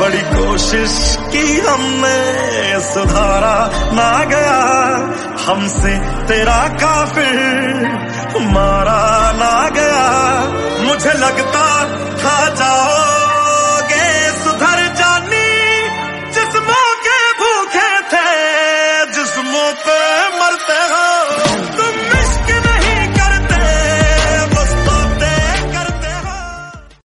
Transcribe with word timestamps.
बड़ी 0.00 0.20
कोशिश 0.20 1.18
की 1.20 1.60
हमने। 1.60 2.20
सुधारा 2.80 3.70
ना 3.92 4.24
गया। 4.24 4.60
हमसे 5.46 5.98
तेरा 6.26 6.68
काफिर 6.68 7.28
मारा 8.40 9.32
ना 9.32 9.68
गया। 9.68 10.06
मुझे 10.86 11.12
लगता 11.12 11.84
था 12.22 12.48
जाओगे 12.54 14.32
सुधर 14.44 14.94
जानी। 14.94 15.50
जिस्मों 16.30 16.94
के 17.06 17.32
भूखे 17.32 17.92
थे 18.12 18.30